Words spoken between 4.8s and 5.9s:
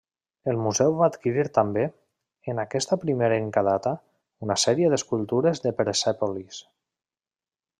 d'escultures de